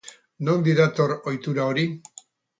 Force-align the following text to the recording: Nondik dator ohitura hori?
Nondik 0.47 0.79
dator 0.79 1.13
ohitura 1.19 1.69
hori? 1.69 1.87